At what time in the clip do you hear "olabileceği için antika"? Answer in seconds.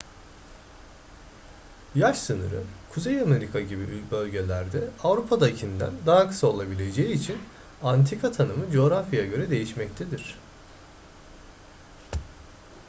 6.47-8.31